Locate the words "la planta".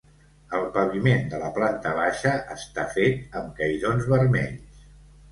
1.41-1.91